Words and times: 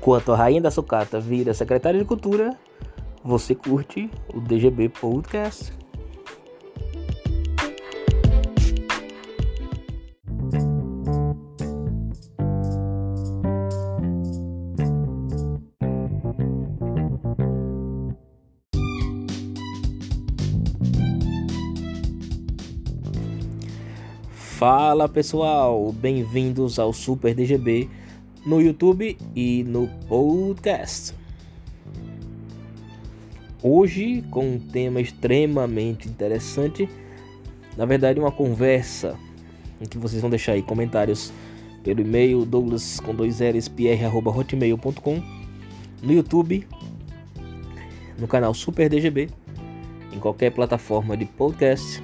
Enquanto 0.00 0.32
a 0.32 0.36
rainha 0.36 0.60
da 0.60 0.70
sucata 0.70 1.18
vira 1.18 1.52
secretária 1.52 1.98
de 1.98 2.06
cultura, 2.06 2.56
você 3.22 3.52
curte 3.52 4.08
o 4.32 4.40
DGB 4.40 4.88
Podcast. 4.88 5.72
Fala 24.30 25.08
pessoal, 25.08 25.92
bem-vindos 25.92 26.78
ao 26.78 26.92
Super 26.92 27.34
DGB 27.34 27.88
no 28.48 28.62
YouTube 28.62 29.18
e 29.36 29.62
no 29.64 29.86
podcast. 30.08 31.14
Hoje 33.62 34.24
com 34.30 34.52
um 34.54 34.58
tema 34.58 35.02
extremamente 35.02 36.08
interessante, 36.08 36.88
na 37.76 37.84
verdade 37.84 38.18
uma 38.18 38.32
conversa 38.32 39.18
em 39.78 39.84
que 39.84 39.98
vocês 39.98 40.22
vão 40.22 40.30
deixar 40.30 40.52
aí 40.52 40.62
comentários 40.62 41.30
pelo 41.84 42.00
e-mail 42.00 42.46
douglas 42.46 42.98
com 43.00 43.14
dois 43.14 43.40
L's, 43.40 43.70
hotmail.com 44.24 45.22
no 46.02 46.12
YouTube, 46.14 46.66
no 48.18 48.26
canal 48.26 48.54
Super 48.54 48.88
DGB, 48.88 49.28
em 50.10 50.18
qualquer 50.18 50.52
plataforma 50.52 51.18
de 51.18 51.26
podcast 51.26 52.02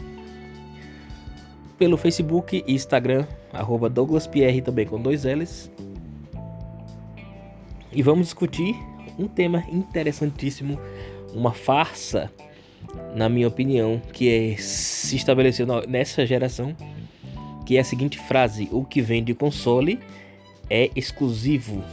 pelo 1.79 1.97
Facebook 1.97 2.63
e 2.67 2.75
Instagram, 2.75 3.27
arroba 3.51 3.89
DouglasPR 3.89 4.61
também 4.63 4.87
com 4.87 5.01
dois 5.01 5.25
L's. 5.25 5.71
E 7.95 8.03
vamos 8.03 8.27
discutir 8.27 8.75
um 9.17 9.29
tema 9.29 9.65
interessantíssimo, 9.71 10.81
uma 11.33 11.53
farsa, 11.53 12.31
na 13.15 13.29
minha 13.29 13.47
opinião, 13.47 14.03
que 14.13 14.29
é, 14.29 14.57
se 14.57 15.15
estabeleceu 15.15 15.67
nessa 15.89 16.27
geração, 16.27 16.75
que 17.65 17.77
é 17.77 17.81
a 17.81 17.85
seguinte 17.85 18.19
frase: 18.19 18.69
o 18.73 18.85
que 18.85 19.01
vem 19.01 19.23
de 19.23 19.33
console 19.33 20.01
é 20.69 20.91
exclusivo. 20.97 21.85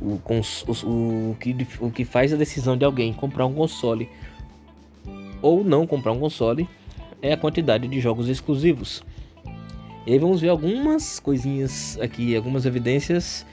O, 0.00 0.18
o, 0.26 1.30
o, 1.30 1.36
que, 1.38 1.56
o 1.80 1.90
que 1.90 2.04
faz 2.04 2.32
a 2.32 2.36
decisão 2.36 2.76
de 2.76 2.84
alguém 2.84 3.12
comprar 3.12 3.46
um 3.46 3.54
console 3.54 4.08
ou 5.42 5.62
não 5.62 5.86
comprar 5.86 6.12
um 6.12 6.18
console 6.18 6.68
é 7.20 7.32
a 7.32 7.36
quantidade 7.36 7.86
de 7.86 8.00
jogos 8.00 8.28
exclusivos. 8.28 9.02
E 10.06 10.12
aí 10.12 10.18
vamos 10.18 10.40
ver 10.40 10.48
algumas 10.48 11.20
coisinhas 11.20 11.98
aqui, 12.00 12.34
algumas 12.34 12.66
evidências 12.66 13.46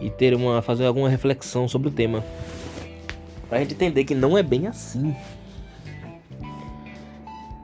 e 0.00 0.10
ter 0.10 0.34
uma 0.34 0.62
fazer 0.62 0.86
alguma 0.86 1.08
reflexão 1.08 1.68
sobre 1.68 1.88
o 1.88 1.90
tema. 1.90 2.24
Para 3.48 3.60
gente 3.60 3.74
entender 3.74 4.04
que 4.04 4.14
não 4.14 4.36
é 4.36 4.42
bem 4.42 4.66
assim. 4.66 5.14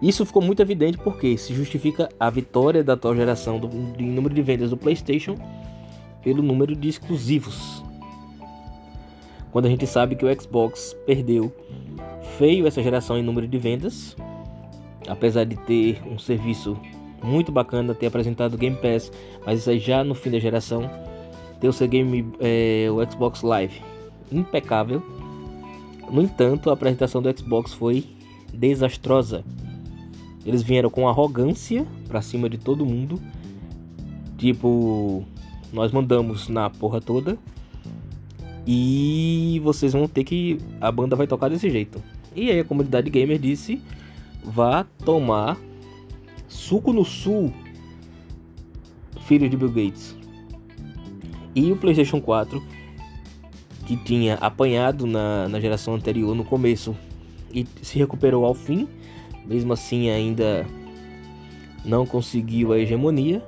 Isso 0.00 0.26
ficou 0.26 0.42
muito 0.42 0.60
evidente 0.60 0.98
porque 0.98 1.36
se 1.38 1.54
justifica 1.54 2.08
a 2.18 2.28
vitória 2.28 2.82
da 2.84 2.94
atual 2.94 3.14
geração 3.14 3.58
do, 3.58 3.68
de 3.68 4.04
número 4.04 4.34
de 4.34 4.42
vendas 4.42 4.70
do 4.70 4.76
PlayStation 4.76 5.36
pelo 6.22 6.42
número 6.42 6.74
de 6.74 6.88
exclusivos. 6.88 7.82
Quando 9.52 9.66
a 9.66 9.68
gente 9.68 9.86
sabe 9.86 10.16
que 10.16 10.24
o 10.24 10.40
Xbox 10.40 10.96
perdeu 11.06 11.52
feio 12.38 12.66
essa 12.66 12.82
geração 12.82 13.16
em 13.16 13.22
número 13.22 13.46
de 13.46 13.56
vendas, 13.56 14.16
apesar 15.06 15.44
de 15.44 15.56
ter 15.56 16.02
um 16.06 16.18
serviço 16.18 16.76
muito 17.22 17.52
bacana, 17.52 17.94
ter 17.94 18.06
apresentado 18.06 18.58
Game 18.58 18.76
Pass, 18.76 19.12
mas 19.46 19.60
isso 19.60 19.70
aí 19.70 19.78
já 19.78 20.02
no 20.02 20.14
fim 20.14 20.30
da 20.30 20.38
geração, 20.38 20.90
ter 21.64 21.68
o 21.68 21.72
seu 21.72 21.88
game, 21.88 22.30
é, 22.40 22.88
o 22.90 23.10
Xbox 23.10 23.40
Live 23.40 23.80
impecável. 24.30 25.02
No 26.10 26.20
entanto, 26.20 26.68
a 26.68 26.74
apresentação 26.74 27.22
do 27.22 27.38
Xbox 27.38 27.72
foi 27.72 28.04
desastrosa. 28.52 29.42
Eles 30.44 30.62
vieram 30.62 30.90
com 30.90 31.08
arrogância 31.08 31.86
para 32.06 32.20
cima 32.20 32.50
de 32.50 32.58
todo 32.58 32.84
mundo, 32.84 33.18
tipo, 34.36 35.24
nós 35.72 35.90
mandamos 35.90 36.50
na 36.50 36.68
porra 36.68 37.00
toda. 37.00 37.38
E 38.66 39.58
vocês 39.64 39.94
vão 39.94 40.06
ter 40.06 40.24
que. 40.24 40.58
A 40.82 40.92
banda 40.92 41.16
vai 41.16 41.26
tocar 41.26 41.48
desse 41.48 41.70
jeito. 41.70 42.02
E 42.36 42.50
aí 42.50 42.60
a 42.60 42.64
comunidade 42.64 43.08
gamer 43.08 43.38
disse: 43.38 43.80
vá 44.44 44.84
tomar 45.02 45.58
suco 46.46 46.92
no 46.92 47.06
sul, 47.06 47.50
filho 49.26 49.48
de 49.48 49.56
Bill 49.56 49.70
Gates. 49.70 50.23
E 51.54 51.70
o 51.70 51.76
PlayStation 51.76 52.20
4, 52.20 52.62
que 53.86 53.96
tinha 53.96 54.34
apanhado 54.36 55.06
na, 55.06 55.48
na 55.48 55.60
geração 55.60 55.94
anterior 55.94 56.34
no 56.34 56.44
começo 56.44 56.96
e 57.52 57.66
se 57.82 57.98
recuperou 57.98 58.44
ao 58.44 58.54
fim, 58.54 58.88
mesmo 59.46 59.72
assim 59.72 60.10
ainda 60.10 60.66
não 61.84 62.06
conseguiu 62.06 62.72
a 62.72 62.78
hegemonia. 62.78 63.42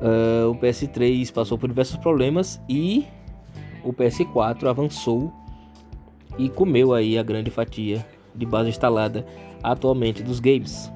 Uh, 0.00 0.50
o 0.50 0.56
PS3 0.56 1.32
passou 1.32 1.56
por 1.56 1.68
diversos 1.68 1.96
problemas 1.96 2.60
e 2.68 3.06
o 3.84 3.92
PS4 3.92 4.66
avançou 4.66 5.32
e 6.38 6.48
comeu 6.48 6.92
aí 6.92 7.16
a 7.16 7.22
grande 7.22 7.50
fatia 7.50 8.04
de 8.34 8.46
base 8.46 8.70
instalada 8.70 9.24
atualmente 9.62 10.22
dos 10.22 10.40
games. 10.40 10.90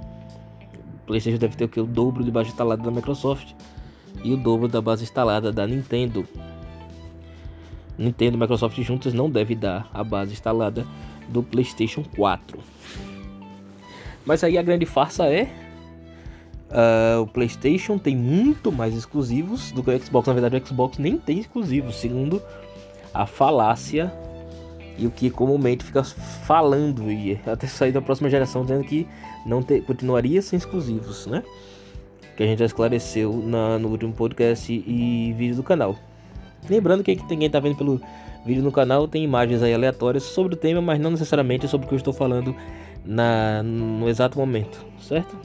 O 1.02 1.06
PlayStation 1.06 1.38
deve 1.38 1.56
ter 1.56 1.64
o 1.66 1.68
que? 1.68 1.80
O 1.80 1.86
dobro 1.86 2.24
de 2.24 2.32
base 2.32 2.50
instalada 2.50 2.82
da 2.82 2.90
Microsoft 2.90 3.54
e 4.22 4.32
o 4.32 4.36
dobro 4.36 4.68
da 4.68 4.80
base 4.80 5.04
instalada 5.04 5.52
da 5.52 5.66
Nintendo. 5.66 6.26
Nintendo 7.98 8.36
e 8.36 8.40
Microsoft 8.40 8.80
juntas 8.82 9.14
não 9.14 9.30
deve 9.30 9.54
dar 9.54 9.88
a 9.92 10.04
base 10.04 10.32
instalada 10.32 10.86
do 11.28 11.42
PlayStation 11.42 12.04
4. 12.16 12.58
Mas 14.24 14.42
aí 14.44 14.58
a 14.58 14.62
grande 14.62 14.84
farsa 14.84 15.26
é 15.26 15.48
uh, 16.70 17.22
o 17.22 17.26
PlayStation 17.26 17.98
tem 17.98 18.16
muito 18.16 18.70
mais 18.70 18.94
exclusivos 18.94 19.72
do 19.72 19.82
que 19.82 19.90
o 19.90 20.04
Xbox. 20.04 20.26
Na 20.26 20.34
verdade, 20.34 20.56
o 20.56 20.66
Xbox 20.66 20.98
nem 20.98 21.16
tem 21.16 21.38
exclusivos, 21.38 21.96
segundo 21.96 22.42
a 23.14 23.24
falácia 23.24 24.12
e 24.98 25.06
o 25.06 25.10
que 25.10 25.30
comumente 25.30 25.84
fica 25.84 26.02
falando 26.02 27.10
e 27.10 27.38
até 27.46 27.66
sair 27.66 27.92
da 27.92 28.00
próxima 28.00 28.30
geração 28.30 28.62
dizendo 28.62 28.84
que 28.84 29.06
não 29.44 29.62
ter, 29.62 29.82
continuaria 29.84 30.40
sem 30.40 30.56
exclusivos, 30.56 31.26
né? 31.26 31.42
Que 32.36 32.42
a 32.42 32.46
gente 32.46 32.58
já 32.58 32.66
esclareceu 32.66 33.32
na, 33.32 33.78
no 33.78 33.88
último 33.88 34.12
podcast 34.12 34.72
e, 34.72 35.30
e 35.30 35.32
vídeo 35.32 35.56
do 35.56 35.62
canal. 35.62 35.96
Lembrando 36.68 37.02
que 37.02 37.16
quem 37.16 37.44
está 37.44 37.60
vendo 37.60 37.76
pelo 37.76 38.00
vídeo 38.44 38.62
no 38.62 38.70
canal 38.70 39.08
tem 39.08 39.24
imagens 39.24 39.62
aí 39.62 39.72
aleatórias 39.72 40.22
sobre 40.22 40.54
o 40.54 40.56
tema, 40.56 40.80
mas 40.80 41.00
não 41.00 41.10
necessariamente 41.10 41.66
sobre 41.66 41.86
o 41.86 41.88
que 41.88 41.94
eu 41.94 41.98
estou 41.98 42.12
falando 42.12 42.54
na, 43.04 43.62
no 43.62 44.08
exato 44.08 44.38
momento, 44.38 44.84
certo? 45.00 45.36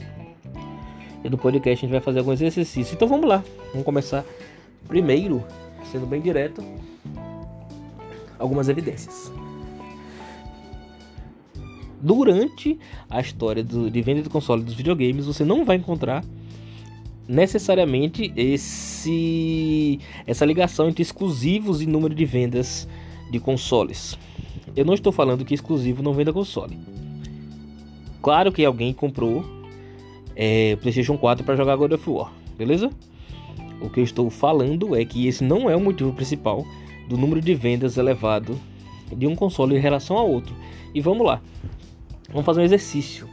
E 1.24 1.30
no 1.30 1.38
podcast 1.38 1.78
a 1.78 1.80
gente 1.86 1.92
vai 1.92 2.00
fazer 2.00 2.18
alguns 2.18 2.40
exercícios. 2.40 2.92
Então 2.92 3.08
vamos 3.08 3.28
lá, 3.28 3.42
vamos 3.70 3.84
começar 3.84 4.24
primeiro, 4.86 5.42
sendo 5.90 6.06
bem 6.06 6.20
direto, 6.20 6.62
algumas 8.38 8.68
evidências 8.68 9.32
durante 12.02 12.78
a 13.08 13.20
história 13.20 13.62
do, 13.62 13.88
de 13.88 14.02
venda 14.02 14.22
de 14.22 14.28
console 14.28 14.62
dos 14.62 14.74
videogames, 14.74 15.24
você 15.24 15.44
não 15.44 15.64
vai 15.64 15.76
encontrar 15.76 16.24
necessariamente 17.32 18.30
esse 18.36 19.98
essa 20.26 20.44
ligação 20.44 20.88
entre 20.88 21.02
exclusivos 21.02 21.80
e 21.80 21.86
número 21.86 22.14
de 22.14 22.26
vendas 22.26 22.86
de 23.30 23.40
consoles. 23.40 24.18
Eu 24.76 24.84
não 24.84 24.92
estou 24.92 25.10
falando 25.10 25.44
que 25.44 25.54
exclusivo 25.54 26.02
não 26.02 26.12
venda 26.12 26.32
console. 26.32 26.78
Claro 28.20 28.52
que 28.52 28.64
alguém 28.64 28.92
comprou 28.92 29.44
é, 30.36 30.76
PlayStation 30.76 31.16
4 31.16 31.44
para 31.44 31.56
jogar 31.56 31.76
God 31.76 31.92
of 31.92 32.10
War, 32.10 32.30
beleza? 32.56 32.90
O 33.80 33.88
que 33.88 34.00
eu 34.00 34.04
estou 34.04 34.28
falando 34.28 34.94
é 34.94 35.04
que 35.04 35.26
esse 35.26 35.42
não 35.42 35.68
é 35.68 35.74
o 35.74 35.80
motivo 35.80 36.12
principal 36.12 36.64
do 37.08 37.16
número 37.16 37.40
de 37.40 37.54
vendas 37.54 37.96
elevado 37.96 38.60
de 39.16 39.26
um 39.26 39.34
console 39.34 39.74
em 39.74 39.80
relação 39.80 40.18
a 40.18 40.22
outro. 40.22 40.54
E 40.94 41.00
vamos 41.00 41.26
lá. 41.26 41.40
Vamos 42.28 42.44
fazer 42.44 42.60
um 42.60 42.64
exercício. 42.64 43.26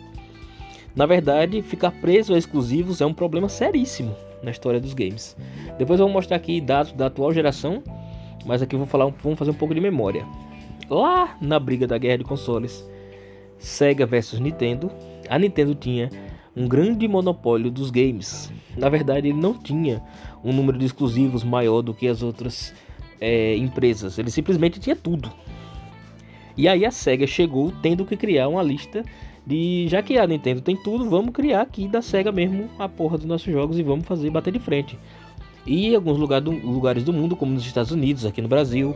Na 0.99 1.05
verdade, 1.05 1.61
ficar 1.61 1.91
preso 1.91 2.33
a 2.33 2.37
exclusivos 2.37 2.99
é 2.99 3.05
um 3.05 3.13
problema 3.13 3.47
seríssimo 3.47 4.13
na 4.43 4.51
história 4.51 4.81
dos 4.81 4.93
games. 4.93 5.33
Depois 5.77 5.97
eu 5.97 6.05
vou 6.05 6.13
mostrar 6.13 6.35
aqui 6.35 6.59
dados 6.59 6.91
da 6.91 7.05
atual 7.05 7.31
geração, 7.31 7.81
mas 8.45 8.61
aqui 8.61 8.75
vou 8.75 8.85
falar, 8.85 9.05
vamos 9.23 9.39
fazer 9.39 9.51
um 9.51 9.53
pouco 9.53 9.73
de 9.73 9.79
memória. 9.79 10.25
Lá 10.89 11.37
na 11.39 11.57
briga 11.57 11.87
da 11.87 11.97
guerra 11.97 12.17
de 12.17 12.25
consoles, 12.25 12.85
Sega 13.57 14.05
versus 14.05 14.41
Nintendo, 14.41 14.91
a 15.29 15.39
Nintendo 15.39 15.73
tinha 15.73 16.09
um 16.53 16.67
grande 16.67 17.07
monopólio 17.07 17.71
dos 17.71 17.91
games. 17.91 18.51
Na 18.75 18.89
verdade, 18.89 19.29
ele 19.29 19.39
não 19.39 19.53
tinha 19.53 20.03
um 20.43 20.51
número 20.51 20.77
de 20.77 20.85
exclusivos 20.85 21.45
maior 21.45 21.81
do 21.81 21.93
que 21.93 22.09
as 22.09 22.21
outras 22.21 22.73
é, 23.21 23.55
empresas. 23.55 24.19
Ele 24.19 24.29
simplesmente 24.29 24.81
tinha 24.81 24.97
tudo. 24.97 25.31
E 26.57 26.67
aí 26.67 26.85
a 26.85 26.91
SEGA 26.91 27.25
chegou 27.25 27.71
tendo 27.81 28.05
que 28.05 28.17
criar 28.17 28.49
uma 28.49 28.61
lista 28.61 29.05
de. 29.49 29.87
Já 29.87 30.03
que 30.03 30.17
a 30.17 30.27
Nintendo 30.27 30.61
tem 30.61 30.75
tudo, 30.75 31.09
vamos 31.09 31.33
criar 31.33 31.61
aqui 31.61 31.87
da 31.87 32.01
SEGA 32.01 32.31
mesmo 32.31 32.69
a 32.77 32.87
porra 32.87 33.17
dos 33.17 33.25
nossos 33.25 33.51
jogos 33.51 33.79
e 33.79 33.83
vamos 33.83 34.05
fazer 34.05 34.29
bater 34.29 34.53
de 34.53 34.59
frente. 34.59 34.97
E 35.65 35.87
em 35.87 35.95
alguns 35.95 36.17
lugar 36.17 36.39
do, 36.39 36.51
lugares 36.51 37.03
do 37.03 37.11
mundo, 37.11 37.35
como 37.35 37.51
nos 37.51 37.65
Estados 37.65 37.91
Unidos, 37.91 38.25
aqui 38.25 38.41
no 38.41 38.47
Brasil, 38.47 38.95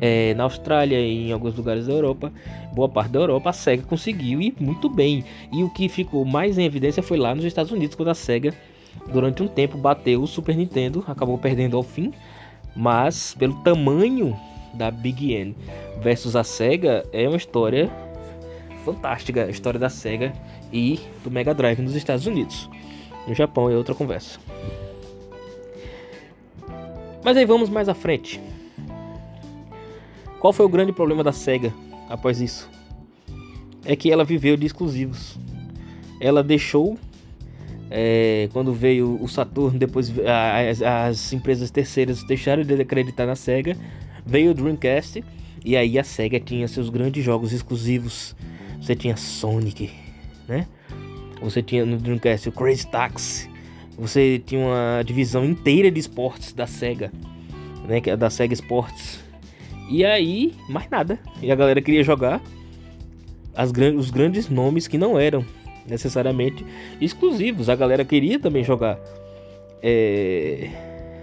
é, 0.00 0.34
na 0.34 0.44
Austrália 0.44 1.00
e 1.00 1.28
em 1.28 1.32
alguns 1.32 1.54
lugares 1.56 1.86
da 1.86 1.92
Europa, 1.92 2.32
boa 2.72 2.88
parte 2.88 3.10
da 3.10 3.18
Europa, 3.18 3.50
a 3.50 3.52
SEGA 3.52 3.82
conseguiu 3.82 4.40
ir 4.40 4.54
muito 4.60 4.88
bem. 4.88 5.24
E 5.52 5.64
o 5.64 5.70
que 5.70 5.88
ficou 5.88 6.24
mais 6.24 6.56
em 6.56 6.64
evidência 6.64 7.02
foi 7.02 7.18
lá 7.18 7.34
nos 7.34 7.44
Estados 7.44 7.72
Unidos, 7.72 7.96
quando 7.96 8.08
a 8.08 8.14
SEGA, 8.14 8.54
durante 9.12 9.42
um 9.42 9.48
tempo, 9.48 9.76
bateu 9.76 10.22
o 10.22 10.26
Super 10.26 10.56
Nintendo, 10.56 11.04
acabou 11.08 11.36
perdendo 11.38 11.76
ao 11.76 11.82
fim, 11.82 12.12
mas 12.74 13.34
pelo 13.34 13.54
tamanho 13.62 14.36
da 14.74 14.90
Big 14.90 15.32
N 15.32 15.56
versus 16.00 16.36
a 16.36 16.44
SEGA, 16.44 17.04
é 17.12 17.26
uma 17.26 17.36
história 17.36 17.90
fantástica, 18.86 19.44
a 19.44 19.50
história 19.50 19.80
da 19.80 19.90
SEGA 19.90 20.32
e 20.72 21.00
do 21.24 21.30
Mega 21.30 21.52
Drive 21.52 21.82
nos 21.82 21.96
Estados 21.96 22.24
Unidos. 22.24 22.70
No 23.26 23.34
Japão 23.34 23.68
é 23.68 23.74
outra 23.74 23.94
conversa. 23.94 24.38
Mas 27.24 27.36
aí 27.36 27.44
vamos 27.44 27.68
mais 27.68 27.88
à 27.88 27.94
frente. 27.94 28.40
Qual 30.38 30.52
foi 30.52 30.64
o 30.64 30.68
grande 30.68 30.92
problema 30.92 31.24
da 31.24 31.32
SEGA 31.32 31.74
após 32.08 32.40
isso? 32.40 32.70
É 33.84 33.96
que 33.96 34.12
ela 34.12 34.24
viveu 34.24 34.56
de 34.56 34.66
exclusivos. 34.66 35.36
Ela 36.20 36.44
deixou, 36.44 36.96
é, 37.90 38.48
quando 38.52 38.72
veio 38.72 39.20
o 39.20 39.26
Saturn, 39.26 39.76
depois 39.76 40.12
as, 40.70 40.80
as, 40.80 41.32
empresas 41.32 41.72
terceiras 41.72 42.22
deixaram 42.22 42.62
de 42.62 42.80
acreditar 42.80 43.26
na 43.26 43.34
SEGA, 43.34 43.76
veio 44.24 44.52
o 44.52 44.54
Dreamcast 44.54 45.24
e 45.64 45.76
aí 45.76 45.98
a 45.98 46.04
SEGA 46.04 46.38
tinha 46.38 46.68
seus 46.68 46.88
grandes 46.88 47.24
jogos 47.24 47.52
exclusivos. 47.52 48.36
Você 48.86 48.94
tinha 48.94 49.16
Sonic, 49.16 49.90
né? 50.46 50.64
Você 51.42 51.60
tinha 51.60 51.84
no 51.84 51.96
Dreamcast 51.96 52.48
o 52.48 52.52
Crazy 52.52 52.86
Taxi. 52.86 53.50
Você 53.98 54.40
tinha 54.46 54.64
uma 54.64 55.02
divisão 55.02 55.44
inteira 55.44 55.90
de 55.90 55.98
esportes 55.98 56.52
da 56.52 56.68
SEGA, 56.68 57.10
né? 57.88 58.00
Que 58.00 58.10
é 58.10 58.16
da 58.16 58.30
SEGA 58.30 58.54
Sports 58.54 59.26
e 59.90 60.04
aí, 60.04 60.52
mais 60.68 60.88
nada. 60.88 61.18
E 61.42 61.50
a 61.50 61.56
galera 61.56 61.82
queria 61.82 62.04
jogar 62.04 62.40
as, 63.56 63.72
os 63.96 64.10
grandes 64.12 64.48
nomes 64.48 64.86
que 64.86 64.96
não 64.96 65.18
eram 65.18 65.44
necessariamente 65.84 66.64
exclusivos. 67.00 67.68
A 67.68 67.74
galera 67.74 68.04
queria 68.04 68.38
também 68.38 68.62
jogar 68.62 69.00
é, 69.82 70.70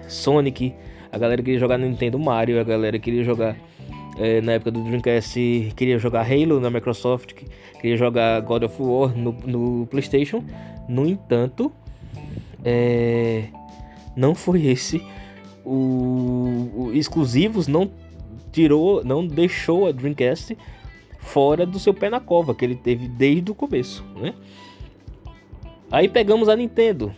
Sonic, 0.10 0.74
a 1.10 1.18
galera 1.18 1.42
queria 1.42 1.60
jogar 1.62 1.77
Nintendo 1.77 2.19
Mario, 2.19 2.60
a 2.60 2.63
galera 2.65 3.00
queria 3.00 3.24
jogar 3.24 3.56
é, 4.18 4.42
na 4.42 4.54
época 4.54 4.71
do 4.71 4.83
Dreamcast, 4.83 5.74
queria 5.75 5.98
jogar 5.98 6.21
Halo 6.21 6.60
na 6.60 6.69
Microsoft, 6.69 7.33
queria 7.80 7.98
jogar 7.98 8.39
God 8.42 8.63
of 8.63 8.81
War 8.81 9.18
no, 9.18 9.31
no 9.45 9.88
PlayStation. 9.88 10.44
No 10.88 11.07
entanto, 11.07 11.71
é, 12.63 13.45
não 14.15 14.36
foi 14.36 14.65
esse 14.65 15.01
o, 15.65 16.69
o 16.75 16.92
exclusivos 16.94 17.68
não 17.68 17.89
tirou, 18.51 19.04
não 19.04 19.25
deixou 19.25 19.88
a 19.88 19.92
Dreamcast 19.92 20.57
fora 21.19 21.65
do 21.65 21.80
seu 21.80 21.94
pé 21.94 22.10
na 22.10 22.19
cova 22.19 22.54
que 22.54 22.65
ele 22.65 22.75
teve 22.75 23.07
desde 23.07 23.51
o 23.51 23.56
começo, 23.56 24.04
né? 24.15 24.33
Aí 25.89 26.10
pegamos 26.10 26.50
a 26.50 26.56
Nintendo. 26.56 27.13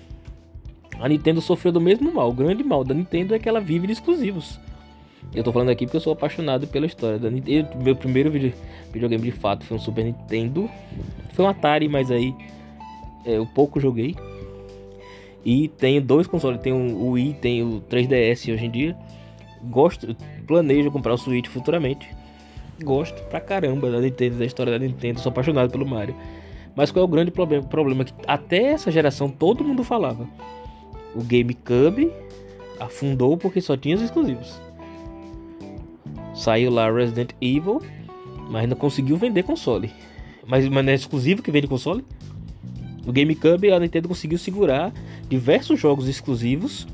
A 0.99 1.09
Nintendo 1.09 1.41
sofreu 1.41 1.71
do 1.71 1.81
mesmo 1.81 2.13
mal. 2.13 2.29
O 2.29 2.33
grande 2.33 2.63
mal 2.63 2.83
da 2.83 2.93
Nintendo 2.93 3.33
é 3.33 3.39
que 3.39 3.49
ela 3.49 3.59
vive 3.59 3.87
de 3.87 3.93
exclusivos. 3.93 4.59
Eu 5.33 5.43
tô 5.43 5.51
falando 5.51 5.69
aqui 5.69 5.85
porque 5.85 5.97
eu 5.97 6.01
sou 6.01 6.13
apaixonado 6.13 6.67
pela 6.67 6.85
história 6.85 7.19
da 7.19 7.29
Nintendo. 7.29 7.69
Meu 7.81 7.95
primeiro 7.95 8.31
video, 8.31 8.53
videogame 8.91 9.23
de 9.23 9.31
fato 9.31 9.65
foi 9.65 9.77
um 9.77 9.79
Super 9.79 10.05
Nintendo. 10.05 10.69
Foi 11.33 11.43
um 11.43 11.47
Atari, 11.47 11.89
mas 11.89 12.11
aí 12.11 12.33
é, 13.25 13.37
eu 13.37 13.45
pouco 13.45 13.79
joguei. 13.79 14.15
E 15.43 15.67
tenho 15.67 16.01
dois 16.01 16.25
consoles, 16.25 16.59
tem 16.61 16.73
o 16.73 17.11
Wii, 17.11 17.33
tem 17.33 17.63
o 17.63 17.81
3DS 17.81 18.53
hoje 18.53 18.65
em 18.65 18.71
dia. 18.71 18.97
Gosto, 19.63 20.15
planejo 20.47 20.89
comprar 20.91 21.13
o 21.13 21.17
Switch 21.17 21.47
futuramente. 21.47 22.07
Gosto 22.83 23.21
pra 23.23 23.39
caramba 23.39 23.89
da 23.91 23.99
Nintendo, 23.99 24.37
da 24.37 24.45
história 24.45 24.71
da 24.71 24.79
Nintendo, 24.79 25.19
sou 25.19 25.29
apaixonado 25.29 25.71
pelo 25.71 25.85
Mario. 25.85 26.15
Mas 26.75 26.91
qual 26.91 27.03
é 27.03 27.05
o 27.05 27.09
grande 27.09 27.31
problema? 27.31 27.63
problema 27.63 28.03
que 28.03 28.13
até 28.27 28.63
essa 28.63 28.91
geração 28.91 29.29
todo 29.29 29.63
mundo 29.63 29.83
falava. 29.83 30.27
O 31.15 31.23
GameCube 31.23 32.11
afundou 32.79 33.37
porque 33.37 33.61
só 33.61 33.77
tinha 33.77 33.95
os 33.95 34.01
exclusivos. 34.01 34.64
Saiu 36.35 36.69
lá 36.69 36.91
Resident 36.91 37.31
Evil, 37.41 37.81
mas 38.49 38.67
não 38.67 38.75
conseguiu 38.75 39.17
vender 39.17 39.43
console. 39.43 39.91
Mas, 40.45 40.67
mas 40.67 40.85
não 40.85 40.91
é 40.91 40.95
exclusivo 40.95 41.41
que 41.41 41.51
vende 41.51 41.67
console? 41.67 42.03
O 43.05 43.11
GameCube 43.11 43.71
a 43.71 43.79
Nintendo 43.79 44.07
conseguiu 44.07 44.37
segurar 44.37 44.93
diversos 45.29 45.79
jogos 45.79 46.07
exclusivos 46.07 46.87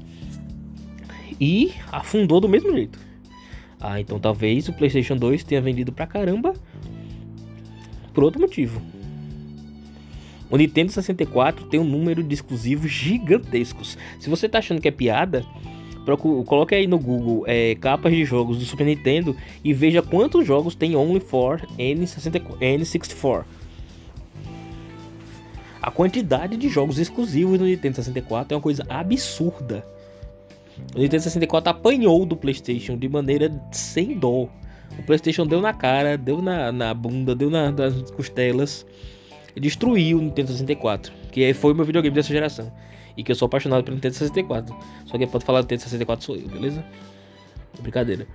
e 1.39 1.71
afundou 1.91 2.39
do 2.39 2.47
mesmo 2.47 2.71
jeito. 2.71 2.99
Ah, 3.79 3.99
então 3.99 4.19
talvez 4.19 4.67
o 4.69 4.73
PlayStation 4.73 5.15
2 5.15 5.43
tenha 5.43 5.61
vendido 5.61 5.91
pra 5.91 6.05
caramba 6.05 6.53
por 8.13 8.23
outro 8.23 8.39
motivo. 8.39 8.81
O 10.49 10.57
Nintendo 10.57 10.91
64 10.91 11.65
tem 11.67 11.79
um 11.79 11.85
número 11.85 12.21
de 12.21 12.33
exclusivos 12.33 12.91
gigantescos. 12.91 13.97
Se 14.19 14.29
você 14.29 14.49
tá 14.49 14.59
achando 14.59 14.81
que 14.81 14.87
é 14.89 14.91
piada, 14.91 15.45
procure, 16.05 16.43
coloque 16.45 16.75
aí 16.75 16.87
no 16.87 16.97
Google 16.99 17.43
é, 17.47 17.75
capas 17.75 18.11
de 18.11 18.25
jogos 18.25 18.57
do 18.57 18.65
Super 18.65 18.85
Nintendo 18.85 19.35
e 19.63 19.73
veja 19.73 20.01
quantos 20.01 20.45
jogos 20.45 20.75
tem 20.75 20.95
Only 20.95 21.19
for 21.19 21.61
N64. 21.77 22.57
N64. 22.59 23.43
A 25.81 25.89
quantidade 25.89 26.57
de 26.57 26.69
jogos 26.69 26.99
exclusivos 26.99 27.59
no 27.59 27.65
Nintendo 27.65 27.95
64 27.95 28.53
é 28.53 28.55
uma 28.55 28.61
coisa 28.61 28.85
absurda. 28.87 29.85
O 30.95 30.99
Nintendo 30.99 31.23
64 31.23 31.71
apanhou 31.71 32.25
do 32.25 32.35
PlayStation 32.35 32.97
de 32.97 33.09
maneira 33.09 33.51
sem 33.71 34.17
dó. 34.17 34.47
O 34.99 35.03
PlayStation 35.05 35.47
deu 35.47 35.61
na 35.61 35.73
cara, 35.73 36.17
deu 36.17 36.41
na, 36.41 36.71
na 36.71 36.93
bunda, 36.93 37.33
deu 37.33 37.49
na, 37.49 37.71
nas 37.71 38.11
costelas 38.11 38.85
destruiu 39.59 40.19
o 40.19 40.21
Nintendo 40.21 40.51
64, 40.51 41.11
que 41.31 41.53
foi 41.53 41.73
o 41.73 41.75
meu 41.75 41.85
videogame 41.85 42.15
dessa 42.15 42.29
geração. 42.29 42.71
E 43.17 43.23
que 43.23 43.31
eu 43.31 43.35
sou 43.35 43.45
apaixonado 43.45 43.83
pelo 43.83 43.95
Nintendo 43.95 44.15
64. 44.15 44.75
Só 45.05 45.17
quem 45.17 45.27
pode 45.27 45.45
falar 45.45 45.61
do 45.61 45.63
Nintendo 45.63 45.81
64 45.81 46.25
sou 46.25 46.35
eu, 46.35 46.47
beleza? 46.47 46.83
Brincadeira. 47.79 48.27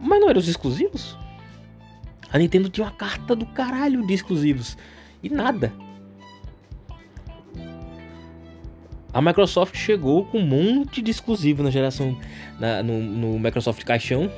Mas 0.00 0.20
não 0.20 0.28
eram 0.28 0.38
os 0.38 0.48
exclusivos? 0.48 1.16
A 2.30 2.38
Nintendo 2.38 2.68
tinha 2.68 2.86
uma 2.86 2.92
carta 2.92 3.34
do 3.34 3.46
caralho 3.46 4.06
de 4.06 4.14
exclusivos. 4.14 4.76
E 5.22 5.28
nada. 5.28 5.72
A 9.12 9.22
Microsoft 9.22 9.74
chegou 9.74 10.26
com 10.26 10.38
um 10.38 10.46
monte 10.46 11.00
de 11.00 11.10
exclusivo 11.10 11.62
na 11.62 11.70
geração 11.70 12.16
na, 12.60 12.82
no, 12.82 13.00
no, 13.00 13.38
Microsoft 13.38 13.82
Caixão. 13.82 14.30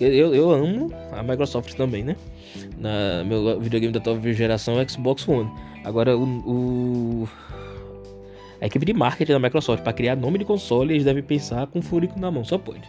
Eu, 0.00 0.34
eu 0.34 0.50
amo 0.50 0.92
a 1.12 1.22
Microsoft 1.22 1.74
também, 1.74 2.02
né? 2.02 2.16
Na, 2.76 3.22
meu 3.24 3.60
videogame 3.60 3.92
da 3.92 4.00
top 4.00 4.32
geração 4.32 4.80
é 4.80 4.88
Xbox 4.88 5.26
One. 5.28 5.50
Agora 5.84 6.16
o, 6.16 6.24
o 6.24 7.28
a 8.62 8.66
equipe 8.66 8.86
de 8.86 8.94
marketing 8.94 9.32
da 9.32 9.40
Microsoft 9.40 9.82
para 9.82 9.92
criar 9.92 10.14
nome 10.14 10.38
de 10.38 10.44
console 10.44 10.94
eles 10.94 11.04
devem 11.04 11.20
pensar 11.20 11.66
com 11.66 11.82
furico 11.82 12.16
na 12.20 12.30
mão, 12.30 12.44
só 12.44 12.56
pode. 12.56 12.88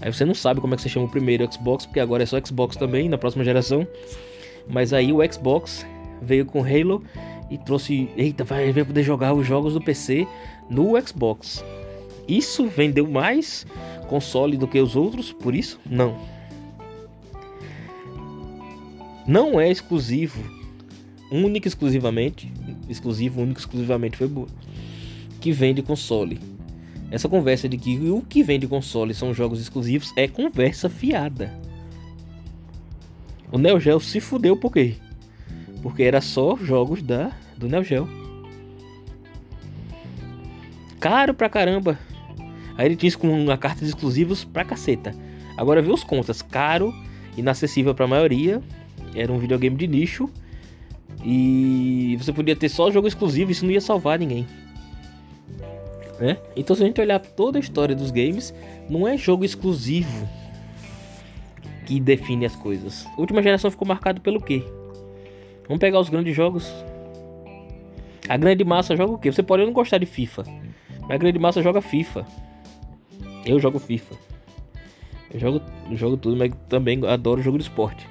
Aí 0.00 0.12
você 0.12 0.24
não 0.24 0.34
sabe 0.34 0.60
como 0.60 0.74
é 0.74 0.76
que 0.76 0.82
você 0.82 0.88
chama 0.88 1.06
o 1.06 1.08
primeiro 1.08 1.48
Xbox, 1.50 1.86
porque 1.86 2.00
agora 2.00 2.24
é 2.24 2.26
só 2.26 2.44
Xbox 2.44 2.74
também 2.74 3.08
na 3.08 3.16
próxima 3.16 3.44
geração. 3.44 3.86
Mas 4.68 4.92
aí 4.92 5.12
o 5.12 5.18
Xbox 5.32 5.86
veio 6.20 6.44
com 6.44 6.60
Halo 6.60 7.04
e 7.48 7.56
trouxe, 7.56 8.10
eita, 8.16 8.42
vai, 8.42 8.72
vai 8.72 8.84
poder 8.84 9.04
jogar 9.04 9.32
os 9.32 9.46
jogos 9.46 9.74
do 9.74 9.80
PC 9.80 10.26
no 10.68 11.00
Xbox. 11.00 11.64
Isso 12.26 12.66
vendeu 12.66 13.06
mais 13.06 13.64
console 14.08 14.56
do 14.56 14.66
que 14.66 14.80
os 14.80 14.96
outros, 14.96 15.32
por 15.32 15.54
isso? 15.54 15.78
Não. 15.88 16.16
Não 19.24 19.60
é 19.60 19.70
exclusivo, 19.70 20.42
único 21.30 21.66
exclusivamente, 21.66 22.52
exclusivo, 22.88 23.42
único 23.42 23.60
exclusivamente 23.60 24.16
foi 24.16 24.30
que 25.40 25.52
vende 25.52 25.82
console. 25.82 26.40
Essa 27.10 27.28
conversa 27.28 27.68
de 27.68 27.76
que 27.76 27.96
o 28.10 28.20
que 28.20 28.42
vende 28.42 28.66
console 28.66 29.14
são 29.14 29.32
jogos 29.32 29.60
exclusivos 29.60 30.12
é 30.16 30.26
conversa 30.26 30.88
fiada. 30.88 31.52
O 33.52 33.58
Neo 33.58 33.78
Geo 33.78 34.00
se 34.00 34.20
fudeu 34.20 34.56
por 34.56 34.72
quê? 34.72 34.96
Porque 35.82 36.02
era 36.02 36.20
só 36.20 36.56
jogos 36.56 37.00
da 37.02 37.30
do 37.56 37.68
Neo 37.68 37.84
Geo. 37.84 38.08
Caro 40.98 41.32
pra 41.32 41.48
caramba. 41.48 41.98
Aí 42.76 42.86
ele 42.86 42.96
tinha 42.96 43.12
com 43.16 43.28
uma 43.28 43.56
carta 43.56 43.80
de 43.80 43.86
exclusivos 43.86 44.44
pra 44.44 44.64
caceta. 44.64 45.14
Agora 45.56 45.80
vê 45.80 45.90
os 45.90 46.02
contas. 46.02 46.42
Caro, 46.42 46.92
inacessível 47.36 47.94
pra 47.94 48.06
maioria. 48.06 48.60
Era 49.14 49.32
um 49.32 49.38
videogame 49.38 49.76
de 49.76 49.86
nicho. 49.86 50.28
E 51.28 52.16
você 52.20 52.32
podia 52.32 52.54
ter 52.54 52.68
só 52.68 52.88
jogo 52.88 53.08
exclusivo, 53.08 53.50
isso 53.50 53.64
não 53.64 53.72
ia 53.72 53.80
salvar 53.80 54.16
ninguém. 54.16 54.46
Né? 56.20 56.38
Então 56.54 56.76
se 56.76 56.84
a 56.84 56.86
gente 56.86 57.00
olhar 57.00 57.18
toda 57.18 57.58
a 57.58 57.60
história 57.60 57.96
dos 57.96 58.12
games, 58.12 58.54
não 58.88 59.08
é 59.08 59.16
jogo 59.16 59.44
exclusivo 59.44 60.28
que 61.84 61.98
define 61.98 62.46
as 62.46 62.54
coisas. 62.54 63.04
A 63.16 63.20
última 63.20 63.42
geração 63.42 63.72
ficou 63.72 63.88
marcada 63.88 64.20
pelo 64.20 64.40
quê? 64.40 64.62
Vamos 65.66 65.80
pegar 65.80 65.98
os 65.98 66.08
grandes 66.08 66.34
jogos. 66.34 66.72
A 68.28 68.36
grande 68.36 68.62
massa 68.62 68.94
joga 68.94 69.12
o 69.12 69.18
quê? 69.18 69.32
Você 69.32 69.42
pode 69.42 69.64
não 69.64 69.72
gostar 69.72 69.98
de 69.98 70.06
FIFA, 70.06 70.44
mas 71.00 71.10
a 71.10 71.16
grande 71.16 71.40
massa 71.40 71.60
joga 71.60 71.80
FIFA. 71.80 72.24
Eu 73.44 73.58
jogo 73.58 73.80
FIFA. 73.80 74.14
Eu 75.34 75.40
jogo, 75.40 75.60
eu 75.90 75.96
jogo 75.96 76.16
tudo, 76.16 76.36
mas 76.36 76.52
também 76.68 77.04
adoro 77.04 77.42
jogo 77.42 77.58
de 77.58 77.64
esporte. 77.64 78.08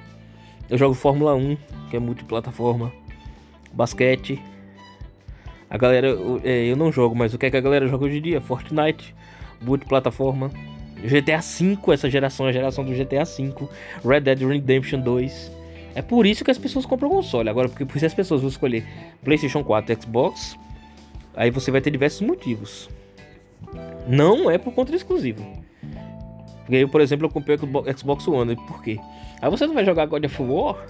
Eu 0.68 0.76
jogo 0.76 0.92
Fórmula 0.92 1.34
1, 1.34 1.56
que 1.90 1.96
é 1.96 1.98
multiplataforma. 1.98 2.92
Basquete. 3.76 4.42
A 5.68 5.76
galera, 5.76 6.08
eu, 6.08 6.40
é, 6.42 6.64
eu 6.64 6.76
não 6.76 6.90
jogo, 6.90 7.14
mas 7.14 7.34
o 7.34 7.38
que, 7.38 7.46
é 7.46 7.50
que 7.50 7.56
a 7.56 7.60
galera 7.60 7.86
joga 7.86 8.06
hoje 8.06 8.18
em 8.18 8.22
dia? 8.22 8.40
Fortnite, 8.40 9.14
multiplataforma. 9.60 10.50
GTA 11.02 11.38
V, 11.38 11.92
essa 11.92 12.08
geração, 12.08 12.46
a 12.46 12.52
geração 12.52 12.84
do 12.84 12.92
GTA 12.92 13.24
V. 13.24 13.68
Red 14.04 14.20
Dead 14.20 14.40
Redemption 14.40 15.00
2. 15.00 15.52
É 15.94 16.00
por 16.00 16.24
isso 16.26 16.44
que 16.44 16.50
as 16.50 16.58
pessoas 16.58 16.86
compram 16.86 17.10
console. 17.10 17.48
Agora, 17.48 17.68
porque 17.68 17.98
se 17.98 18.06
as 18.06 18.14
pessoas 18.14 18.40
vão 18.40 18.48
escolher 18.48 18.84
PlayStation 19.22 19.62
4 19.62 19.92
e 19.92 20.02
Xbox, 20.02 20.56
aí 21.34 21.50
você 21.50 21.70
vai 21.70 21.80
ter 21.80 21.90
diversos 21.90 22.22
motivos. 22.22 22.88
Não 24.08 24.50
é 24.50 24.56
por 24.56 24.72
conta 24.72 24.94
exclusivo. 24.94 25.44
Porque 26.60 26.76
eu, 26.76 26.88
por 26.88 27.00
exemplo, 27.00 27.26
eu 27.26 27.30
comprei 27.30 27.56
o 27.56 27.98
Xbox 27.98 28.26
One. 28.26 28.56
Por 28.56 28.82
quê? 28.82 28.98
Aí 29.40 29.50
você 29.50 29.66
não 29.66 29.74
vai 29.74 29.84
jogar 29.84 30.06
God 30.06 30.24
of 30.24 30.42
War? 30.42 30.86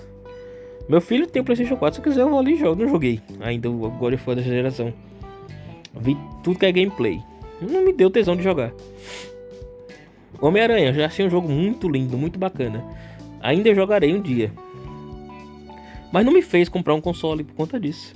Meu 0.89 1.01
filho 1.01 1.27
tem 1.27 1.43
o 1.43 1.45
PlayStation 1.45 1.77
4. 1.77 1.95
Se 1.95 2.01
eu 2.01 2.05
quiser, 2.05 2.23
eu 2.23 2.31
vou 2.31 2.39
ali 2.39 2.55
e 2.55 2.59
jogo. 2.59 2.83
Não 2.83 2.89
joguei 2.89 3.21
ainda 3.41 3.71
o 3.71 3.91
God 3.91 4.15
of 4.15 4.23
War 4.27 4.37
dessa 4.37 4.49
geração. 4.49 4.93
Vi 5.99 6.17
tudo 6.43 6.59
que 6.59 6.67
é 6.67 6.73
gameplay. 6.73 7.21
Não 7.61 7.85
me 7.85 7.93
deu 7.93 8.11
tesão 8.11 8.37
de 8.37 8.43
jogar. 8.43 8.73
Homem-Aranha, 10.41 10.93
já 10.93 11.07
achei 11.07 11.27
um 11.27 11.31
jogo 11.31 11.49
muito 11.49 11.89
lindo, 11.89 12.17
muito 12.17 12.39
bacana. 12.39 12.85
Ainda 13.41 13.75
jogarei 13.75 14.15
um 14.15 14.21
dia. 14.21 14.53
Mas 16.13 16.25
não 16.25 16.33
me 16.33 16.43
fez 16.43 16.69
comprar 16.69 16.95
um 16.95 17.01
console 17.01 17.43
por 17.43 17.55
conta 17.55 17.81
disso. 17.81 18.15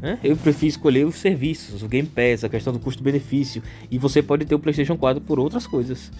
Né? 0.00 0.18
Eu 0.22 0.36
prefiro 0.36 0.68
escolher 0.68 1.06
os 1.06 1.14
serviços, 1.14 1.82
o 1.82 1.88
Game 1.88 2.08
Pass, 2.08 2.44
a 2.44 2.48
questão 2.48 2.72
do 2.72 2.78
custo-benefício. 2.78 3.62
E 3.90 3.96
você 3.96 4.22
pode 4.22 4.44
ter 4.44 4.54
o 4.54 4.58
PlayStation 4.58 4.96
4 4.96 5.22
por 5.22 5.38
outras 5.38 5.66
coisas 5.66 6.10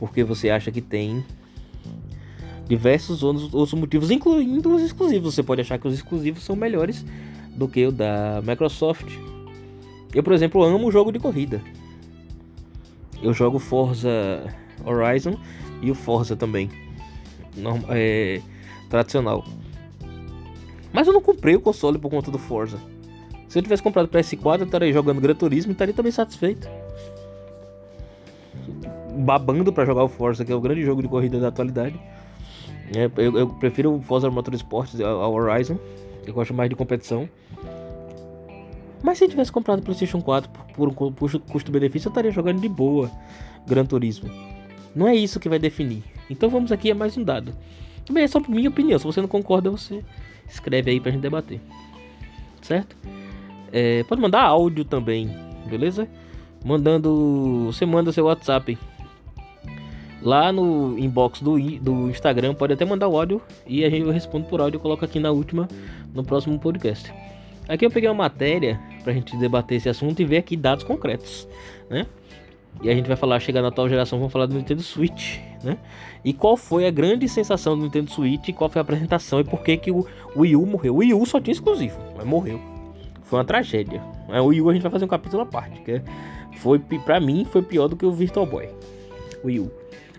porque 0.00 0.24
você 0.24 0.48
acha 0.48 0.72
que 0.72 0.80
tem 0.80 1.22
diversos 2.70 3.24
outros 3.24 3.74
motivos, 3.74 4.12
incluindo 4.12 4.72
os 4.72 4.80
exclusivos. 4.80 5.34
Você 5.34 5.42
pode 5.42 5.60
achar 5.60 5.76
que 5.76 5.88
os 5.88 5.94
exclusivos 5.94 6.44
são 6.44 6.54
melhores 6.54 7.04
do 7.56 7.66
que 7.66 7.84
o 7.84 7.90
da 7.90 8.40
Microsoft. 8.46 9.12
Eu, 10.14 10.22
por 10.22 10.32
exemplo, 10.32 10.62
amo 10.62 10.86
o 10.86 10.92
jogo 10.92 11.10
de 11.10 11.18
corrida. 11.18 11.60
Eu 13.20 13.34
jogo 13.34 13.58
Forza 13.58 14.10
Horizon 14.86 15.36
e 15.82 15.90
o 15.90 15.94
Forza 15.96 16.36
também, 16.36 16.70
é, 17.88 18.40
tradicional. 18.88 19.44
Mas 20.92 21.08
eu 21.08 21.12
não 21.12 21.20
comprei 21.20 21.56
o 21.56 21.60
console 21.60 21.98
por 21.98 22.08
conta 22.08 22.30
do 22.30 22.38
Forza. 22.38 22.78
Se 23.48 23.58
eu 23.58 23.62
tivesse 23.62 23.82
comprado 23.82 24.06
o 24.06 24.08
PS4, 24.08 24.60
eu 24.60 24.66
estaria 24.66 24.92
jogando 24.92 25.20
Gran 25.20 25.34
Turismo 25.34 25.72
e 25.72 25.74
estaria 25.74 25.92
também 25.92 26.12
satisfeito 26.12 26.68
babando 29.20 29.72
para 29.72 29.84
jogar 29.84 30.04
o 30.04 30.08
Forza, 30.08 30.44
que 30.44 30.52
é 30.52 30.54
o 30.54 30.60
grande 30.60 30.82
jogo 30.82 31.02
de 31.02 31.08
corrida 31.08 31.38
da 31.38 31.48
atualidade. 31.48 32.00
É, 32.94 33.10
eu, 33.16 33.38
eu, 33.38 33.48
prefiro 33.48 33.94
o 33.94 34.02
Forza 34.02 34.30
Motorsport 34.30 35.00
ao 35.00 35.32
Horizon, 35.32 35.78
eu 36.26 36.34
gosto 36.34 36.52
mais 36.52 36.68
de 36.68 36.76
competição. 36.76 37.28
Mas 39.02 39.18
se 39.18 39.24
eu 39.24 39.28
tivesse 39.28 39.50
comprado 39.50 39.80
o 39.80 39.82
PlayStation 39.82 40.20
4 40.20 40.50
por 40.74 40.88
um 40.88 40.92
custo-benefício, 40.92 42.08
eu 42.08 42.10
estaria 42.10 42.30
jogando 42.30 42.60
de 42.60 42.68
boa 42.68 43.10
Gran 43.66 43.84
Turismo. 43.84 44.30
Não 44.94 45.06
é 45.08 45.14
isso 45.14 45.40
que 45.40 45.48
vai 45.48 45.58
definir. 45.58 46.02
Então 46.28 46.50
vamos 46.50 46.72
aqui 46.72 46.90
a 46.90 46.94
mais 46.94 47.16
um 47.16 47.22
dado. 47.22 47.54
Bem, 48.10 48.24
é 48.24 48.28
só 48.28 48.40
minha 48.40 48.68
opinião. 48.68 48.98
Se 48.98 49.04
você 49.04 49.20
não 49.20 49.28
concorda, 49.28 49.70
você 49.70 50.04
escreve 50.48 50.90
aí 50.90 51.00
pra 51.00 51.12
gente 51.12 51.22
debater. 51.22 51.60
Certo? 52.60 52.96
É, 53.72 54.02
pode 54.04 54.20
mandar 54.20 54.42
áudio 54.42 54.84
também, 54.84 55.30
beleza? 55.66 56.08
Mandando. 56.64 57.66
Você 57.66 57.86
manda 57.86 58.12
seu 58.12 58.24
WhatsApp 58.24 58.76
Lá 60.22 60.52
no 60.52 60.98
inbox 60.98 61.40
do, 61.40 61.58
do 61.80 62.10
Instagram 62.10 62.54
pode 62.54 62.74
até 62.74 62.84
mandar 62.84 63.08
o 63.08 63.16
áudio 63.18 63.40
e 63.66 63.84
a 63.84 63.90
gente 63.90 64.08
responde 64.10 64.46
por 64.48 64.60
áudio 64.60 64.78
e 64.78 64.80
coloca 64.80 65.06
aqui 65.06 65.18
na 65.18 65.30
última, 65.30 65.66
no 66.12 66.22
próximo 66.22 66.58
podcast. 66.58 67.12
Aqui 67.66 67.86
eu 67.86 67.90
peguei 67.90 68.08
uma 68.08 68.16
matéria 68.16 68.80
pra 69.02 69.12
gente 69.12 69.36
debater 69.36 69.78
esse 69.78 69.88
assunto 69.88 70.20
e 70.20 70.24
ver 70.24 70.38
aqui 70.38 70.56
dados 70.56 70.84
concretos, 70.84 71.48
né? 71.88 72.06
E 72.82 72.90
a 72.90 72.94
gente 72.94 73.06
vai 73.06 73.16
falar, 73.16 73.40
chegar 73.40 73.62
na 73.62 73.68
atual 73.68 73.88
geração, 73.88 74.18
vamos 74.18 74.32
falar 74.32 74.46
do 74.46 74.54
Nintendo 74.54 74.82
Switch, 74.82 75.38
né? 75.62 75.76
E 76.24 76.32
qual 76.32 76.56
foi 76.56 76.86
a 76.86 76.90
grande 76.90 77.28
sensação 77.28 77.76
do 77.76 77.84
Nintendo 77.84 78.10
Switch, 78.10 78.52
qual 78.54 78.68
foi 78.68 78.80
a 78.80 78.82
apresentação 78.82 79.40
e 79.40 79.44
por 79.44 79.62
que 79.62 79.76
que 79.76 79.90
o 79.90 80.06
Wii 80.36 80.56
U 80.56 80.66
morreu. 80.66 80.94
O 80.94 80.98
Wii 80.98 81.14
U 81.14 81.26
só 81.26 81.40
tinha 81.40 81.52
exclusivo, 81.52 81.98
mas 82.16 82.26
morreu. 82.26 82.60
Foi 83.22 83.38
uma 83.38 83.44
tragédia. 83.44 84.02
O 84.28 84.46
Wii 84.46 84.60
U 84.62 84.70
a 84.70 84.72
gente 84.72 84.82
vai 84.82 84.90
fazer 84.90 85.04
um 85.04 85.08
capítulo 85.08 85.42
à 85.42 85.46
parte, 85.46 85.80
que 85.80 86.02
foi, 86.58 86.78
pra 86.78 87.20
mim, 87.20 87.44
foi 87.44 87.62
pior 87.62 87.88
do 87.88 87.96
que 87.96 88.04
o 88.04 88.12
Virtual 88.12 88.46
Boy. 88.46 88.68
Wii 89.44 89.60
U. 89.60 89.70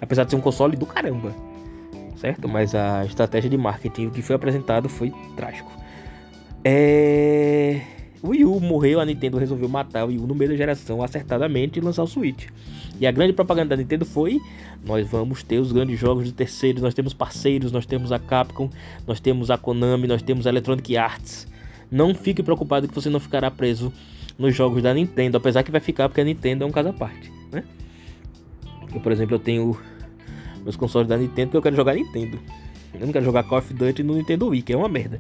Apesar 0.02 0.24
de 0.24 0.32
ser 0.32 0.36
um 0.36 0.42
console 0.42 0.76
do 0.76 0.86
caramba, 0.86 1.34
certo? 2.18 2.50
Mas 2.50 2.74
a 2.74 3.06
estratégia 3.06 3.50
de 3.50 3.58
marketing 3.58 4.10
que 4.10 4.22
foi 4.22 4.36
apresentado 4.36 4.90
foi 4.90 5.14
trágico. 5.36 5.72
É... 6.66 7.82
O 8.22 8.30
Wii 8.30 8.46
U 8.46 8.60
morreu, 8.60 9.00
a 9.00 9.06
Nintendo 9.06 9.38
resolveu 9.38 9.68
matar 9.68 10.06
o 10.06 10.10
Wii 10.10 10.20
U 10.20 10.28
no 10.28 10.36
meio 10.36 10.52
da 10.52 10.56
geração 10.56 11.02
acertadamente 11.02 11.80
e 11.80 11.82
lançar 11.82 12.04
o 12.04 12.08
Switch. 12.08 12.48
E 13.00 13.08
a 13.08 13.12
grande 13.12 13.34
propaganda 13.34 13.70
da 13.70 13.78
Nintendo 13.78 14.06
foi: 14.06 14.40
nós 14.86 15.08
vamos 15.08 15.42
ter 15.42 15.58
os 15.58 15.72
grandes 15.72 16.00
jogos 16.00 16.26
de 16.26 16.32
terceiros, 16.32 16.84
nós 16.84 16.94
temos 16.94 17.16
parceiros, 17.16 17.72
nós 17.72 17.86
temos 17.86 18.12
a 18.12 18.20
Capcom, 18.20 18.70
nós 19.08 19.20
temos 19.20 19.50
a 19.50 19.58
Konami, 19.58 20.08
nós 20.08 20.22
temos 20.22 20.46
a 20.46 20.52
Electronic 20.52 20.96
Arts. 20.96 21.48
Não 21.90 22.14
fique 22.14 22.44
preocupado 22.44 22.88
que 22.88 22.94
você 22.94 23.10
não 23.10 23.20
ficará 23.20 23.50
preso 23.50 23.92
nos 24.38 24.56
jogos 24.56 24.84
da 24.84 24.94
Nintendo, 24.94 25.38
apesar 25.38 25.64
que 25.64 25.72
vai 25.72 25.82
ficar 25.82 26.08
porque 26.08 26.22
a 26.22 26.24
Nintendo 26.24 26.64
é 26.64 26.68
um 26.68 26.72
caso 26.72 26.90
à 26.90 26.94
parte, 26.94 27.32
né? 27.52 27.64
Eu, 28.94 29.02
por 29.02 29.12
exemplo, 29.12 29.36
eu 29.36 29.40
tenho 29.40 29.78
meus 30.64 30.76
consoles 30.76 31.08
da 31.08 31.18
Nintendo 31.18 31.48
porque 31.48 31.58
eu 31.58 31.62
quero 31.62 31.76
jogar 31.76 31.96
Nintendo. 31.96 32.40
Eu 32.94 33.06
não 33.06 33.14
quero 33.14 33.26
jogar 33.26 33.44
Call 33.44 33.60
of 33.60 33.74
Duty 33.74 34.04
no 34.04 34.16
Nintendo 34.16 34.48
Wii, 34.48 34.62
que 34.62 34.74
é 34.74 34.78
uma 34.78 34.90
merda. 34.90 35.20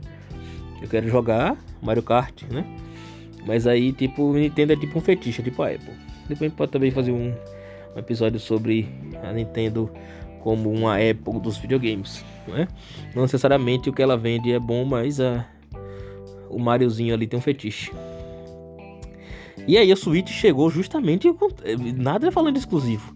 Eu 0.82 0.88
quero 0.88 1.08
jogar 1.08 1.58
Mario 1.82 2.04
Kart, 2.04 2.44
né? 2.52 2.66
Mas 3.46 3.66
aí, 3.66 3.92
tipo, 3.92 4.24
o 4.24 4.34
Nintendo 4.34 4.74
é 4.74 4.76
tipo 4.76 4.98
um 4.98 5.02
fetiche, 5.02 5.42
é 5.42 5.44
tipo 5.44 5.62
a 5.64 5.70
Apple. 5.70 5.94
Depois 6.28 6.42
a 6.42 6.46
gente 6.46 6.56
pode 6.56 6.72
também 6.72 6.92
fazer 6.92 7.12
um, 7.12 7.34
um 7.96 8.00
episódio 8.00 8.40
sobre 8.40 8.88
a 9.24 9.32
Nintendo 9.32 9.90
como 10.42 10.72
uma 10.72 10.96
Apple 10.96 11.40
dos 11.40 11.58
videogames, 11.58 12.26
né? 12.48 12.68
Não 13.16 13.24
necessariamente 13.24 13.90
o 13.90 13.94
que 13.94 14.02
ela 14.02 14.18
vende 14.18 14.52
é 14.52 14.60
bom, 14.60 14.86
mas 14.86 15.20
a, 15.20 15.46
o 16.50 16.60
Mariozinho 16.60 17.14
ali 17.14 17.28
tem 17.28 17.38
um 17.38 17.42
fetiche. 17.42 17.92
E 19.68 19.78
aí 19.78 19.92
a 19.92 19.96
Switch 19.96 20.30
chegou 20.30 20.70
justamente 20.70 21.28
nada 21.96 22.32
falando 22.32 22.58
exclusivo. 22.58 23.14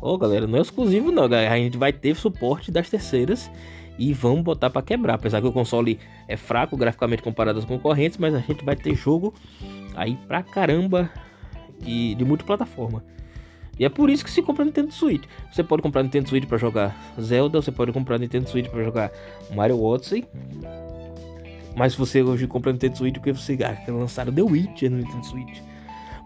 Ó, 0.00 0.14
oh, 0.14 0.18
galera, 0.18 0.46
não 0.46 0.58
é 0.58 0.62
exclusivo 0.62 1.10
não, 1.10 1.28
galera. 1.28 1.54
A 1.54 1.58
gente 1.58 1.76
vai 1.76 1.92
ter 1.92 2.14
suporte 2.14 2.70
das 2.70 2.88
terceiras 2.88 3.50
e 3.98 4.12
vamos 4.12 4.42
botar 4.42 4.70
para 4.70 4.82
quebrar. 4.82 5.14
Apesar 5.14 5.40
que 5.40 5.46
o 5.46 5.52
console 5.52 5.98
é 6.28 6.36
fraco 6.36 6.76
graficamente 6.76 7.22
comparado 7.22 7.58
aos 7.58 7.64
concorrentes, 7.64 8.16
mas 8.16 8.34
a 8.34 8.38
gente 8.38 8.64
vai 8.64 8.76
ter 8.76 8.94
jogo 8.94 9.34
aí 9.96 10.16
pra 10.28 10.42
caramba 10.42 11.10
de, 11.80 12.14
de 12.14 12.24
multiplataforma. 12.24 13.02
E 13.78 13.84
é 13.84 13.88
por 13.88 14.10
isso 14.10 14.24
que 14.24 14.30
se 14.30 14.42
compra 14.42 14.64
Nintendo 14.64 14.92
Switch. 14.92 15.24
Você 15.52 15.62
pode 15.62 15.82
comprar 15.82 16.02
Nintendo 16.02 16.28
Switch 16.28 16.46
para 16.46 16.58
jogar 16.58 17.14
Zelda, 17.20 17.62
você 17.62 17.70
pode 17.70 17.92
comprar 17.92 18.18
Nintendo 18.18 18.48
Switch 18.48 18.68
para 18.68 18.82
jogar 18.82 19.10
Mario 19.54 19.82
Odyssey. 19.82 20.24
Mas 21.76 21.94
você 21.94 22.22
hoje 22.22 22.46
compra 22.46 22.72
Nintendo 22.72 22.98
Switch 22.98 23.14
porque 23.14 23.32
você 23.32 23.56
ah, 23.64 23.90
lançaram 23.92 24.32
The 24.32 24.42
Witcher 24.42 24.90
no 24.90 24.98
Nintendo 24.98 25.26
Switch. 25.26 25.60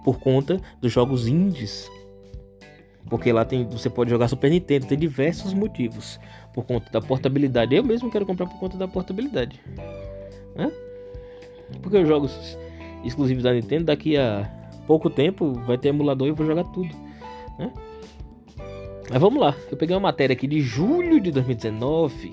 Por 0.02 0.18
conta 0.18 0.60
dos 0.80 0.90
jogos 0.90 1.26
indies 1.26 1.90
porque 3.08 3.32
lá 3.32 3.44
tem, 3.44 3.64
você 3.66 3.90
pode 3.90 4.10
jogar 4.10 4.28
Super 4.28 4.50
Nintendo, 4.50 4.86
tem 4.86 4.98
diversos 4.98 5.52
motivos. 5.52 6.18
Por 6.54 6.64
conta 6.64 6.90
da 6.90 7.00
portabilidade. 7.00 7.74
Eu 7.74 7.82
mesmo 7.82 8.10
quero 8.10 8.26
comprar 8.26 8.46
por 8.46 8.58
conta 8.58 8.76
da 8.76 8.86
portabilidade. 8.86 9.60
Né? 10.54 10.70
Porque 11.80 11.98
os 11.98 12.06
jogos 12.06 12.58
exclusivos 13.04 13.42
da 13.42 13.52
Nintendo, 13.52 13.84
daqui 13.84 14.16
a 14.16 14.50
pouco 14.86 15.08
tempo 15.08 15.52
vai 15.66 15.78
ter 15.78 15.88
emulador 15.88 16.26
e 16.26 16.30
eu 16.30 16.34
vou 16.34 16.46
jogar 16.46 16.64
tudo. 16.64 16.88
Né? 17.58 17.72
Mas 19.10 19.20
vamos 19.20 19.40
lá. 19.40 19.56
Eu 19.70 19.76
peguei 19.76 19.94
uma 19.94 20.02
matéria 20.02 20.34
aqui 20.34 20.46
de 20.46 20.60
julho 20.60 21.20
de 21.20 21.30
2019. 21.30 22.32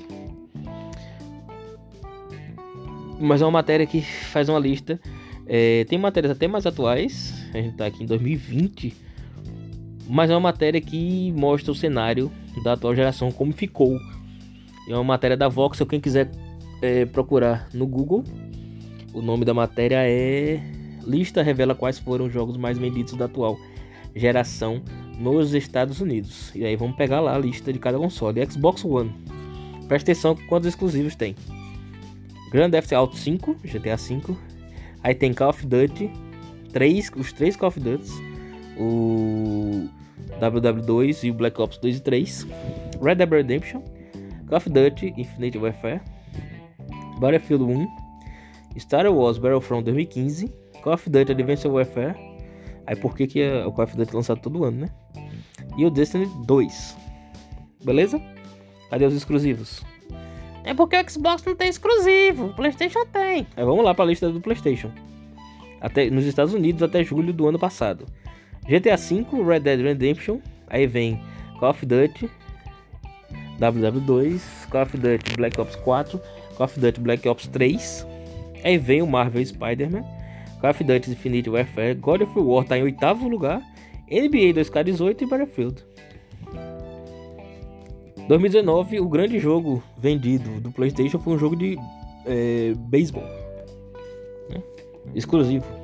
Mas 3.20 3.42
é 3.42 3.46
uma 3.46 3.52
matéria 3.52 3.86
que 3.86 4.02
faz 4.02 4.48
uma 4.50 4.60
lista. 4.60 5.00
É, 5.46 5.84
tem 5.86 5.98
matérias 5.98 6.32
até 6.32 6.48
mais 6.48 6.66
atuais. 6.66 7.34
A 7.54 7.58
gente 7.58 7.76
tá 7.76 7.86
aqui 7.86 8.04
em 8.04 8.06
2020 8.06 9.09
mas 10.10 10.30
é 10.30 10.34
uma 10.34 10.40
matéria 10.40 10.82
que 10.82 11.32
mostra 11.34 11.72
o 11.72 11.76
cenário 11.76 12.32
da 12.64 12.74
atual 12.74 12.96
geração, 12.96 13.32
como 13.32 13.54
ficou. 13.54 13.98
É 14.90 14.94
uma 14.94 15.04
matéria 15.04 15.38
da 15.38 15.48
Voxel, 15.48 15.86
quem 15.86 16.02
quiser 16.02 16.32
é, 16.82 17.06
procurar 17.06 17.70
no 17.74 17.86
Google, 17.86 18.24
o 19.14 19.22
nome 19.22 19.46
da 19.46 19.54
matéria 19.54 20.00
é 20.08 20.60
Lista 21.06 21.42
revela 21.42 21.74
quais 21.74 21.98
foram 21.98 22.26
os 22.26 22.34
jogos 22.34 22.58
mais 22.58 22.78
vendidos 22.78 23.14
da 23.14 23.26
atual 23.26 23.58
geração 24.16 24.82
nos 25.18 25.54
Estados 25.54 26.02
Unidos. 26.02 26.54
E 26.54 26.66
aí 26.66 26.76
vamos 26.76 26.96
pegar 26.96 27.20
lá 27.20 27.36
a 27.36 27.40
lista 27.40 27.72
de 27.72 27.80
cada 27.80 27.98
console. 27.98 28.46
Xbox 28.46 28.84
One. 28.86 29.12
Presta 29.88 30.12
atenção 30.12 30.36
quantos 30.48 30.68
exclusivos 30.68 31.16
tem. 31.16 31.36
Grand 32.52 32.70
Theft 32.70 32.92
Auto 32.92 33.16
5, 33.16 33.56
GTA 33.64 33.98
5, 33.98 34.38
Aí 35.04 35.16
tem 35.16 35.34
Call 35.34 35.50
of 35.50 35.66
Duty, 35.66 36.12
três, 36.74 37.12
os 37.16 37.32
três 37.32 37.56
Call 37.56 37.70
of 37.70 37.80
Duty, 37.80 38.12
o 38.78 39.88
WW2 40.40 41.24
e 41.24 41.32
o 41.32 41.34
Black 41.34 41.62
Ops 41.62 41.78
2 41.78 41.98
e 41.98 42.00
3, 42.02 42.48
Red 43.02 43.16
Dead 43.16 43.30
Redemption, 43.30 43.82
Call 44.48 44.58
of 44.58 44.70
Duty 44.70 45.14
Infinite 45.18 45.58
Warfare, 45.58 46.02
Battlefield 47.20 47.64
1, 47.64 47.88
Star 48.80 49.06
Wars 49.08 49.38
Battlefront 49.38 49.84
2015, 49.86 50.54
Call 50.82 50.94
of 50.94 51.10
Duty 51.10 51.32
Advanced 51.32 51.70
Warfare. 51.70 52.16
Aí 52.88 52.96
por 52.96 53.16
que, 53.16 53.28
que 53.28 53.48
o 53.66 53.72
Call 53.72 53.86
of 53.86 53.98
Duty 53.98 54.12
é 54.12 54.16
lançado 54.16 54.42
todo 54.42 54.64
ano, 54.64 54.82
né? 54.82 54.90
E 55.78 55.86
o 55.86 55.90
Destiny 55.90 56.28
2. 56.46 56.98
Beleza? 57.84 58.22
Cadê 58.90 59.06
os 59.06 59.14
exclusivos? 59.14 59.84
É 60.64 60.74
porque 60.74 60.98
o 60.98 61.10
Xbox 61.10 61.44
não 61.46 61.56
tem 61.56 61.70
exclusivo, 61.70 62.48
o 62.48 62.56
PlayStation 62.56 63.06
tem. 63.06 63.48
Aí 63.56 63.66
vamos 63.66 63.84
lá 63.84 63.94
para 63.94 64.06
a 64.06 64.08
lista 64.08 64.30
do 64.30 64.42
PlayStation. 64.42 64.92
Até 65.80 66.10
nos 66.10 66.26
Estados 66.26 66.54
Unidos 66.54 66.84
até 66.84 67.04
julho 67.04 67.32
do 67.32 67.48
ano 67.48 67.58
passado. 67.58 68.06
GTA 68.70 68.96
V, 68.96 69.44
Red 69.44 69.62
Dead 69.62 69.82
Redemption, 69.82 70.40
aí 70.68 70.86
vem 70.86 71.20
Call 71.60 71.72
of 71.72 71.84
Duty, 71.84 72.30
WW2, 73.60 74.40
Call 74.70 74.84
of 74.84 74.96
Duty 74.96 75.36
Black 75.36 75.60
Ops 75.60 75.76
4, 75.78 76.22
Call 76.56 76.66
of 76.66 76.80
Duty 76.80 77.02
Black 77.02 77.28
Ops 77.28 77.48
3, 77.48 78.06
aí 78.64 78.78
vem 78.78 79.02
o 79.02 79.08
Marvel 79.08 79.44
Spider-Man, 79.44 80.04
Call 80.62 80.70
of 80.70 80.84
Duty 80.84 81.12
Infinite 81.12 81.50
Warfare, 81.50 81.96
God 81.96 82.22
of 82.22 82.40
War 82.40 82.64
tá 82.64 82.78
em 82.78 82.84
oitavo 82.84 83.28
lugar, 83.28 83.60
NBA 84.08 84.54
2K18 84.54 85.22
e 85.22 85.26
Battlefield. 85.26 85.84
2019, 88.28 89.00
o 89.00 89.10
grande 89.10 89.40
jogo 89.40 89.82
vendido 89.98 90.62
do 90.62 90.72
PlayStation 90.72 91.18
foi 91.18 91.34
um 91.34 91.40
jogo 91.40 91.56
de 91.56 91.76
é, 92.28 92.74
beisebol 92.78 93.24
né? 94.52 94.62
exclusivo. 95.16 95.79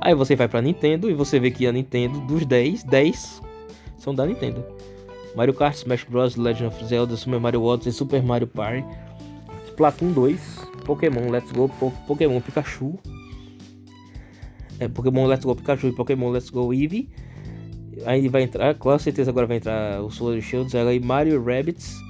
Aí 0.00 0.14
você 0.14 0.34
vai 0.34 0.48
pra 0.48 0.62
Nintendo 0.62 1.10
e 1.10 1.14
você 1.14 1.38
vê 1.38 1.50
que 1.50 1.66
a 1.66 1.72
Nintendo, 1.72 2.20
dos 2.20 2.46
10, 2.46 2.84
10 2.84 3.42
são 3.98 4.14
da 4.14 4.24
Nintendo. 4.24 4.64
Mario 5.36 5.54
Kart, 5.54 5.76
Smash 5.76 6.04
Bros, 6.04 6.36
Legend 6.36 6.66
of 6.66 6.84
Zelda, 6.84 7.16
Super 7.16 7.38
Mario 7.38 7.62
Odyssey, 7.62 7.92
Super 7.92 8.22
Mario 8.22 8.46
Party, 8.46 8.84
Splatoon 9.68 10.12
2, 10.12 10.40
Pokémon 10.84 11.30
Let's 11.30 11.52
Go, 11.52 11.68
po 11.68 11.92
Pokémon 12.06 12.40
Pikachu, 12.40 12.98
é, 14.78 14.88
Pokémon 14.88 15.26
Let's 15.26 15.44
Go 15.44 15.54
Pikachu 15.54 15.88
e 15.88 15.92
Pokémon 15.92 16.30
Let's 16.30 16.50
Go 16.50 16.72
Eevee. 16.72 17.08
Aí 18.06 18.26
vai 18.28 18.42
entrar, 18.42 18.74
com 18.76 18.98
certeza 18.98 19.30
agora 19.30 19.46
vai 19.46 19.58
entrar 19.58 20.02
o 20.02 20.10
Sword 20.10 20.40
Shields, 20.40 20.74
aí 20.74 20.98
Mario 20.98 21.42
Rabbits 21.44 22.00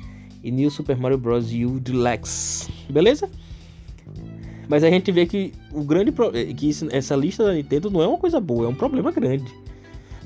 e 0.42 0.50
New 0.50 0.70
Super 0.70 0.96
Mario 0.96 1.18
Bros. 1.18 1.52
U 1.52 1.80
Deluxe. 1.80 2.70
Beleza? 2.88 3.28
Mas 4.70 4.84
a 4.84 4.88
gente 4.88 5.10
vê 5.10 5.26
que 5.26 5.52
o 5.72 5.82
grande 5.82 6.12
pro... 6.12 6.30
É, 6.32 6.44
que 6.44 6.68
isso, 6.68 6.86
essa 6.92 7.16
lista 7.16 7.42
da 7.42 7.52
Nintendo 7.52 7.90
não 7.90 8.00
é 8.00 8.06
uma 8.06 8.16
coisa 8.16 8.40
boa, 8.40 8.66
é 8.66 8.68
um 8.68 8.74
problema 8.74 9.10
grande. 9.10 9.52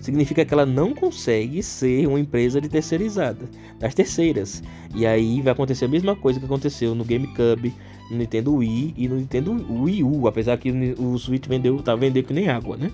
Significa 0.03 0.45
que 0.45 0.53
ela 0.53 0.67
não 0.67 0.93
consegue 0.93 1.63
ser 1.63 2.07
uma 2.07 2.21
empresa 2.21 2.61
de 2.61 2.69
terceirizada, 2.69 3.49
das 3.81 3.95
terceiras. 3.95 4.63
E 4.95 5.07
aí 5.07 5.41
vai 5.41 5.55
acontecer 5.55 5.87
a 5.87 5.89
mesma 5.89 6.15
coisa 6.15 6.39
que 6.39 6.45
aconteceu 6.45 6.95
no 6.95 7.07
GameCube, 7.07 7.73
no 8.11 8.19
Nintendo 8.19 8.57
Wii 8.57 8.95
e 8.99 9.09
no 9.09 9.17
Nintendo 9.17 9.67
Wii 9.83 10.05
U, 10.05 10.29
apesar 10.29 10.59
que 10.59 10.71
o 10.99 11.17
Switch 11.17 11.47
vendeu, 11.49 11.79
tá 11.79 11.97
vendendo 11.97 12.27
que 12.27 12.35
nem 12.35 12.51
água, 12.51 12.77
né? 12.77 12.93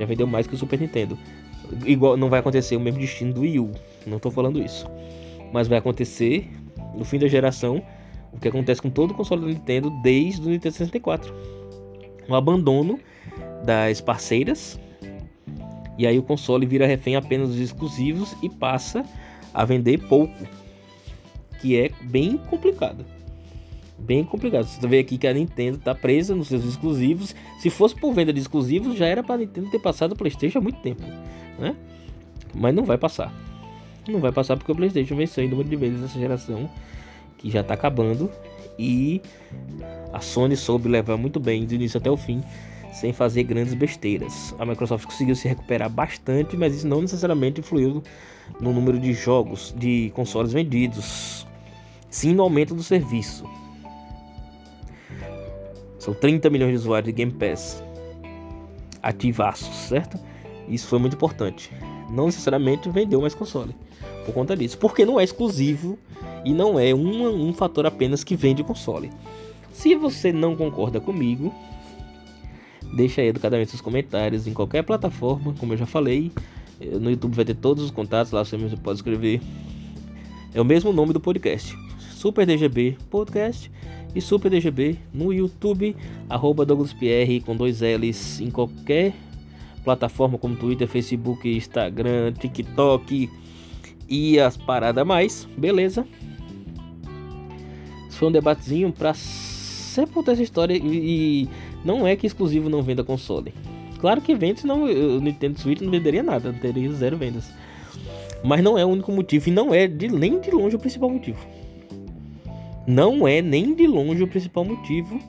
Já 0.00 0.06
vendeu 0.06 0.26
mais 0.26 0.46
que 0.46 0.54
o 0.54 0.56
Super 0.56 0.80
Nintendo. 0.80 1.18
Igual 1.84 2.16
não 2.16 2.30
vai 2.30 2.40
acontecer 2.40 2.76
o 2.76 2.80
mesmo 2.80 2.98
destino 2.98 3.34
do 3.34 3.42
Wii 3.42 3.58
U, 3.58 3.72
não 4.06 4.18
tô 4.18 4.30
falando 4.30 4.58
isso. 4.58 4.86
Mas 5.52 5.68
vai 5.68 5.76
acontecer 5.76 6.48
no 6.96 7.04
fim 7.04 7.18
da 7.18 7.28
geração 7.28 7.82
o 8.32 8.38
que 8.38 8.48
acontece 8.48 8.80
com 8.80 8.90
todo 8.90 9.12
o 9.12 9.14
console 9.14 9.42
da 9.42 9.48
Nintendo 9.48 9.90
desde 10.02 10.46
o 10.46 10.50
Nintendo 10.50 10.74
64. 10.74 11.34
O 12.28 12.34
abandono 12.34 12.98
das 13.64 14.00
parceiras. 14.00 14.78
E 15.96 16.06
aí 16.06 16.18
o 16.18 16.22
console 16.22 16.66
vira 16.66 16.86
refém 16.86 17.16
apenas 17.16 17.48
dos 17.48 17.58
exclusivos 17.58 18.34
e 18.42 18.48
passa 18.48 19.04
a 19.52 19.64
vender 19.64 19.98
pouco. 20.08 20.46
Que 21.60 21.76
é 21.76 21.90
bem 22.02 22.36
complicado. 22.36 23.04
Bem 23.98 24.22
complicado. 24.22 24.64
Você 24.64 24.86
vê 24.86 25.00
aqui 25.00 25.18
que 25.18 25.26
a 25.26 25.34
Nintendo 25.34 25.78
está 25.78 25.94
presa 25.94 26.34
nos 26.34 26.48
seus 26.48 26.64
exclusivos. 26.64 27.34
Se 27.58 27.68
fosse 27.68 27.96
por 27.96 28.12
venda 28.12 28.32
de 28.32 28.38
exclusivos, 28.38 28.96
já 28.96 29.06
era 29.06 29.24
para 29.24 29.34
a 29.34 29.38
Nintendo 29.38 29.70
ter 29.70 29.80
passado 29.80 30.12
o 30.12 30.16
PlayStation 30.16 30.58
há 30.58 30.62
muito 30.62 30.80
tempo, 30.80 31.02
né? 31.58 31.74
Mas 32.54 32.74
não 32.74 32.84
vai 32.84 32.96
passar. 32.96 33.32
Não 34.08 34.20
vai 34.20 34.30
passar 34.30 34.56
porque 34.56 34.70
o 34.70 34.74
PlayStation 34.76 35.16
venceu 35.16 35.44
em 35.44 35.48
número 35.48 35.68
de 35.68 35.76
vezes 35.76 36.02
essa 36.02 36.18
geração 36.18 36.70
que 37.38 37.50
já 37.50 37.60
está 37.60 37.74
acabando 37.74 38.30
e 38.78 39.22
a 40.12 40.20
Sony 40.20 40.56
soube 40.56 40.88
levar 40.88 41.16
muito 41.16 41.40
bem 41.40 41.64
do 41.64 41.74
início 41.74 41.98
até 41.98 42.10
o 42.10 42.16
fim 42.16 42.42
sem 42.92 43.12
fazer 43.12 43.44
grandes 43.44 43.74
besteiras. 43.74 44.54
A 44.58 44.66
Microsoft 44.66 45.06
conseguiu 45.06 45.36
se 45.36 45.48
recuperar 45.48 45.88
bastante, 45.88 46.56
mas 46.56 46.74
isso 46.74 46.88
não 46.88 47.00
necessariamente 47.00 47.60
influiu 47.60 48.02
no 48.60 48.72
número 48.72 48.98
de 48.98 49.12
jogos, 49.12 49.74
de 49.76 50.10
consoles 50.14 50.52
vendidos, 50.52 51.46
sim 52.10 52.34
no 52.34 52.42
aumento 52.42 52.74
do 52.74 52.82
serviço. 52.82 53.44
São 55.98 56.14
30 56.14 56.48
milhões 56.50 56.72
de 56.72 56.76
usuários 56.78 57.06
de 57.06 57.12
Game 57.12 57.32
Pass 57.32 57.82
ativaços, 59.02 59.74
certo? 59.88 60.18
Isso 60.68 60.86
foi 60.86 60.98
muito 60.98 61.14
importante. 61.14 61.70
Não 62.10 62.26
necessariamente 62.26 62.88
vendeu 62.88 63.20
mais 63.20 63.34
console 63.34 63.74
por 64.24 64.34
conta 64.34 64.56
disso, 64.56 64.78
porque 64.78 65.04
não 65.04 65.18
é 65.20 65.24
exclusivo 65.24 65.98
e 66.44 66.52
não 66.52 66.78
é 66.78 66.94
um, 66.94 67.48
um 67.48 67.52
fator 67.52 67.86
apenas 67.86 68.24
que 68.24 68.36
vende 68.36 68.62
console. 68.62 69.10
Se 69.72 69.94
você 69.94 70.32
não 70.32 70.56
concorda 70.56 71.00
comigo, 71.00 71.54
deixa 72.94 73.20
aí 73.20 73.28
educadamente 73.28 73.70
seus 73.70 73.80
comentários 73.80 74.46
em 74.46 74.52
qualquer 74.52 74.82
plataforma, 74.82 75.54
como 75.58 75.72
eu 75.72 75.76
já 75.76 75.86
falei. 75.86 76.32
No 77.00 77.10
YouTube 77.10 77.34
vai 77.34 77.44
ter 77.44 77.54
todos 77.54 77.84
os 77.84 77.90
contatos, 77.90 78.32
lá 78.32 78.44
você 78.44 78.56
mesmo 78.56 78.78
pode 78.78 78.98
escrever. 78.98 79.40
É 80.54 80.60
o 80.60 80.64
mesmo 80.64 80.92
nome 80.92 81.12
do 81.12 81.20
podcast. 81.20 81.76
Super 82.12 82.44
DGB 82.44 82.96
Podcast 83.10 83.70
e 84.14 84.20
Super 84.20 84.50
DGB 84.50 84.96
no 85.12 85.32
YouTube, 85.32 85.94
arroba 86.28 86.64
Douglas 86.64 86.92
Pierre 86.92 87.40
com 87.40 87.54
dois 87.54 87.80
L's 87.80 88.40
em 88.40 88.50
qualquer 88.50 89.14
plataforma 89.84 90.36
como 90.36 90.56
Twitter, 90.56 90.88
Facebook, 90.88 91.48
Instagram, 91.48 92.32
TikTok 92.32 93.30
e 94.08 94.40
as 94.40 94.56
paradas 94.56 95.06
mais, 95.06 95.48
beleza? 95.56 96.06
Foi 98.18 98.26
um 98.26 98.32
debatezinho 98.32 98.90
para 98.90 99.14
sepultar 99.14 100.34
essa 100.34 100.42
história 100.42 100.74
e, 100.74 101.44
e, 101.44 101.48
não 101.84 102.04
é 102.04 102.16
que 102.16 102.26
exclusivo 102.26 102.68
não 102.68 102.82
venda 102.82 103.04
console. 103.04 103.54
Claro 104.00 104.20
que 104.20 104.34
vende, 104.34 104.60
senão 104.60 104.82
o 104.82 105.20
Nintendo 105.20 105.60
Switch 105.60 105.80
não 105.80 105.90
venderia 105.92 106.20
nada, 106.20 106.52
teria 106.52 106.90
zero 106.92 107.16
vendas. 107.16 107.48
Mas 108.42 108.60
não 108.60 108.76
é 108.76 108.84
o 108.84 108.88
único 108.88 109.12
motivo 109.12 109.48
e 109.48 109.52
não 109.52 109.72
é 109.72 109.86
de, 109.86 110.08
nem 110.08 110.40
de 110.40 110.50
longe 110.50 110.74
o 110.74 110.80
principal 110.80 111.08
motivo. 111.08 111.38
Não 112.88 113.26
é 113.28 113.40
nem 113.40 113.72
de 113.72 113.86
longe 113.86 114.20
o 114.20 114.26
principal 114.26 114.64
motivo. 114.64 115.20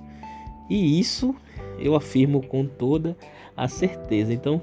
E 0.67 0.99
isso 0.99 1.35
eu 1.77 1.93
afirmo 1.93 2.41
com 2.41 2.65
toda 2.65 3.15
a 3.55 3.67
certeza. 3.67 4.33
Então, 4.33 4.59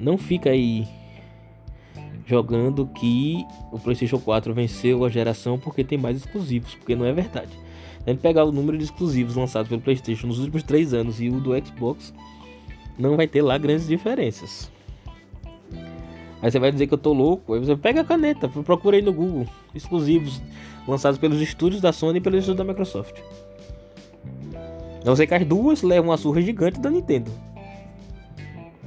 não 0.00 0.18
fica 0.18 0.50
aí 0.50 0.88
jogando 2.32 2.86
que 2.86 3.46
o 3.70 3.78
PlayStation 3.78 4.18
4 4.18 4.54
venceu 4.54 5.04
a 5.04 5.10
geração 5.10 5.58
porque 5.58 5.84
tem 5.84 5.98
mais 5.98 6.16
exclusivos, 6.16 6.74
porque 6.74 6.96
não 6.96 7.04
é 7.04 7.12
verdade. 7.12 7.52
A 8.06 8.10
gente 8.10 8.20
pegar 8.20 8.46
o 8.46 8.50
número 8.50 8.78
de 8.78 8.84
exclusivos 8.84 9.36
lançados 9.36 9.68
pelo 9.68 9.82
PlayStation 9.82 10.28
nos 10.28 10.38
últimos 10.38 10.62
3 10.62 10.94
anos 10.94 11.20
e 11.20 11.28
o 11.28 11.38
do 11.38 11.50
Xbox, 11.62 12.14
não 12.98 13.16
vai 13.16 13.26
ter 13.26 13.42
lá 13.42 13.58
grandes 13.58 13.86
diferenças. 13.86 14.70
Aí 16.40 16.50
você 16.50 16.58
vai 16.58 16.72
dizer 16.72 16.86
que 16.86 16.94
eu 16.94 16.98
tô 16.98 17.12
louco, 17.12 17.52
aí 17.52 17.60
você 17.60 17.76
pega 17.76 18.00
a 18.00 18.04
caneta, 18.04 18.48
procura 18.48 18.96
aí 18.96 19.02
no 19.02 19.12
Google, 19.12 19.46
exclusivos 19.74 20.40
lançados 20.88 21.18
pelos 21.18 21.38
estúdios 21.38 21.82
da 21.82 21.92
Sony 21.92 22.18
e 22.18 22.20
pelos 22.22 22.40
estúdios 22.40 22.66
da 22.66 22.72
Microsoft. 22.72 23.20
Não 25.04 25.14
sei 25.14 25.26
que 25.26 25.34
as 25.34 25.44
duas 25.44 25.82
levam 25.82 26.10
uma 26.10 26.16
surra 26.16 26.40
gigante 26.40 26.80
da 26.80 26.90
Nintendo. 26.90 27.30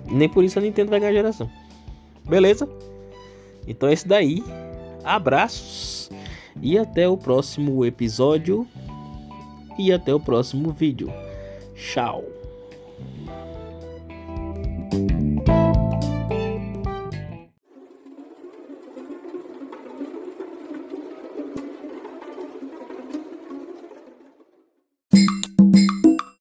Nem 0.09 0.27
por 0.27 0.43
isso 0.43 0.57
a 0.57 0.61
Nintendo 0.63 0.89
vai 0.89 0.99
ganhar 0.99 1.11
a 1.11 1.15
geração. 1.15 1.49
Beleza? 2.27 2.67
Então 3.67 3.89
é 3.89 3.93
isso 3.93 4.07
daí. 4.07 4.43
Abraços 5.03 6.09
e 6.61 6.77
até 6.77 7.07
o 7.07 7.17
próximo 7.17 7.85
episódio 7.85 8.67
e 9.77 9.91
até 9.91 10.13
o 10.13 10.19
próximo 10.19 10.71
vídeo. 10.71 11.11
Tchau. 11.75 12.23